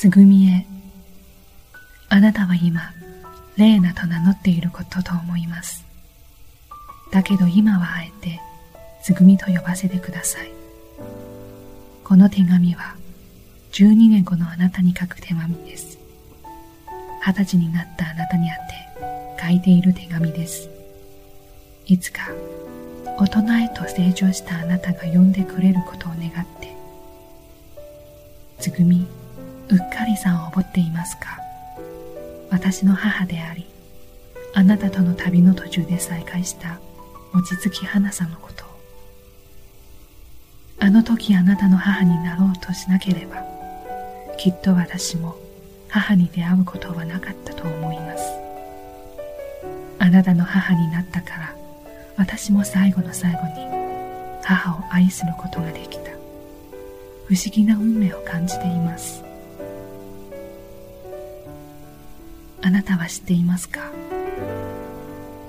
[0.00, 0.64] つぐみへ、
[2.08, 2.94] あなたは今、
[3.58, 5.84] レーナと名乗っていることと思います。
[7.12, 8.40] だけど今はあえて、
[9.02, 10.50] つぐみと呼ばせてください。
[12.02, 12.94] この手紙は、
[13.72, 15.98] 12年後のあなたに書く手紙です。
[17.22, 20.70] 二十歳になったあなたにあって書いている手紙です。
[21.84, 22.22] いつか
[23.18, 26.14] 大人へと成長したあなたが呼んでくれることを
[31.00, 31.38] ますか？
[32.50, 33.64] 私の母であり、
[34.52, 36.78] あなたとの旅の途中で再会した
[37.32, 38.68] 望月花さんのことを。
[40.80, 43.42] あの時あなたの母になろうとしなければ、
[44.36, 45.36] きっと私も
[45.88, 48.24] 母に出会うことはなかったと思います。
[49.98, 51.56] あなたの母になったから、
[52.18, 53.66] 私も最後の最後に
[54.42, 56.10] 母を愛することができた。
[57.26, 59.24] 不思議な運命を感じています。
[62.70, 63.80] あなたは知っていますか？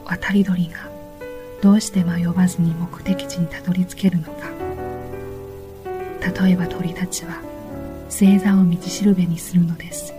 [0.08, 0.90] 渡り鳥が
[1.62, 4.50] どうして迷わずに目的地にたどり着けるのか？
[6.44, 7.40] 例えば鳥たちは
[8.06, 10.16] 星座を道しるべにするのです。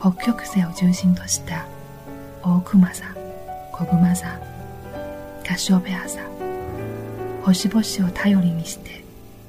[0.00, 1.64] 北極星を中心とした
[2.42, 3.04] 大熊座
[3.70, 4.40] 小熊座
[5.46, 6.18] カシオペア座
[7.44, 9.04] 星々を頼りにして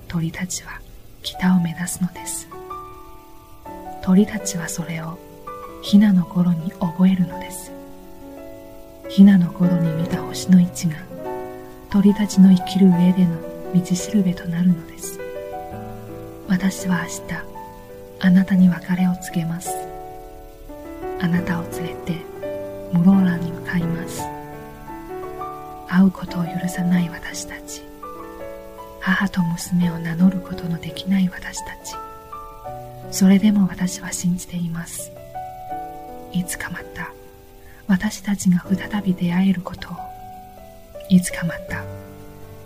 [0.07, 0.79] 鳥たちは
[1.23, 2.47] 北を目指すのです。
[4.07, 5.19] 鳥たちはそれを
[5.81, 7.73] ヒナの頃に覚えるのです。
[9.09, 10.95] ヒナの頃に見た星の位置が
[11.89, 13.35] 鳥たちの生きる上での
[13.75, 15.19] 道しるべとなるのです。
[16.47, 17.21] 私は明日
[18.21, 19.75] あなたに別れを告げます。
[21.19, 22.13] あなたを連れて
[22.93, 24.21] ムローラに向かいます。
[25.89, 27.83] 会うことを許さない私たち。
[29.01, 31.93] 母と娘を名乗ることのできない私たち。
[33.11, 35.11] それでも私は信じています。
[36.33, 37.13] いつかまた
[37.87, 39.91] 私たちが再び出会えることを。
[41.09, 41.83] いつかまた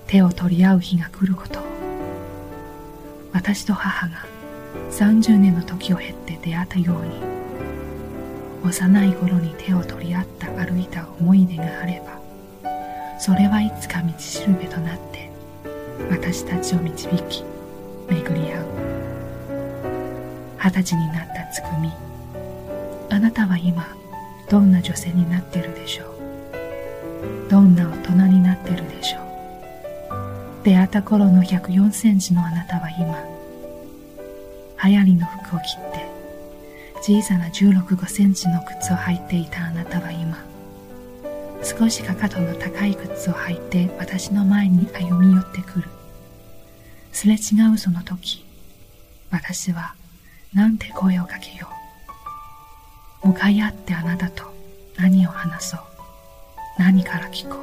[0.07, 1.63] 手を取り合う日が来ることを。
[3.33, 4.25] 私と母が
[4.91, 7.11] 30年の時を経って出会ったように
[8.63, 12.19] 幼い頃に手を取り合った歩いた思い出があれば
[13.19, 15.31] それはいつか道しるべとなって
[16.09, 17.43] 私たちを導き
[18.09, 18.90] 巡り合う。
[20.63, 21.91] 二十歳になったつぐみ。
[23.09, 23.87] あなたは今
[24.49, 27.49] どんな女性になってるでしょう？
[27.49, 30.63] どんな大人になってるでしょう？
[30.63, 33.17] 出会った頃の104センチのあなたは今、
[34.87, 36.05] 流行りの服を着て
[37.01, 40.37] 小さな16、5センチの靴を履いていたあなたは今、
[41.63, 45.89] 少しかかとの高い靴を履いて私の前に歩み寄ってくる。
[47.11, 47.37] すれ違
[47.73, 48.45] うその時、
[49.31, 49.95] 私は
[50.53, 51.69] なんて声をかけよ
[53.23, 53.27] う。
[53.29, 54.43] 向かい合ってあなたと
[54.97, 55.79] 何を話そう。
[56.77, 57.59] 何から聞こう。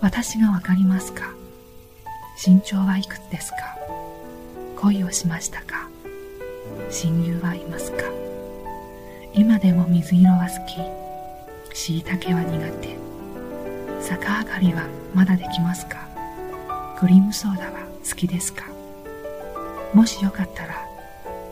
[0.00, 1.34] 私がわかりますか。
[2.44, 3.56] 身長はいくつですか。
[4.80, 5.88] 恋をしましたか。
[6.90, 8.04] 親友はいますか。
[9.34, 10.78] 今でも水色は好き。
[11.76, 12.96] 椎茸は苦手。
[14.08, 16.08] 逆上がりはまだできますか。
[16.98, 18.64] クリームソーダは好きですか。
[19.92, 20.83] もしよかったら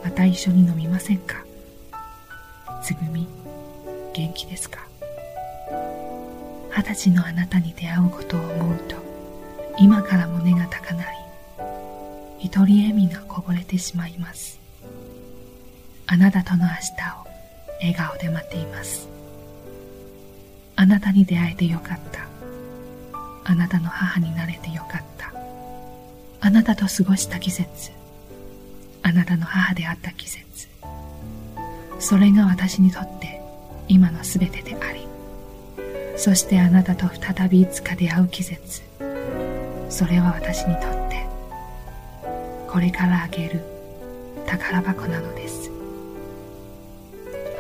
[0.03, 1.45] また一緒に飲みませんか？
[2.83, 3.29] つぐみ
[4.13, 4.87] 元気ですか？
[6.75, 8.97] 二十歳のあなたに出会うことを思うと
[9.79, 11.09] 今から胸が高鳴り
[12.39, 14.61] 一人笑みがこぼれてしまいます。
[16.07, 17.27] あなたとの明日を
[17.81, 19.09] 笑顔で待っています。
[20.77, 22.27] あなたに出会えてよかった。
[23.45, 25.33] あなたの母になれてよかった。
[26.41, 27.93] あなたと過ごした季節
[29.03, 30.69] あなたの母であった季節。
[31.99, 33.41] それが私にとって
[33.89, 35.07] 今のすべてであり。
[36.17, 38.83] そしてあなたと再びいつか出会う季節。
[39.89, 41.27] それは私にとって
[42.69, 43.61] これからあげる
[44.47, 45.71] 宝箱なのです。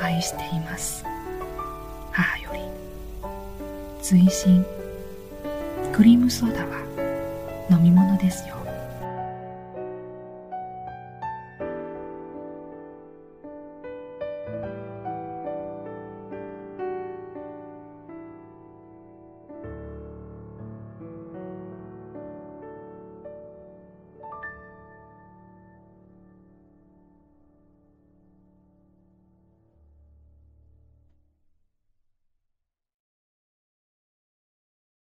[0.00, 1.04] 愛しています。
[2.10, 2.60] 母より。
[4.02, 4.64] 追伸。
[5.92, 6.80] クリームソーダは
[7.70, 8.61] 飲み物ですよ。